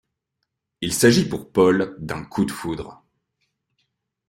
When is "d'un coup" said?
1.99-2.43